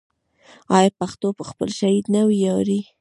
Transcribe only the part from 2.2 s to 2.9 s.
ویاړي؟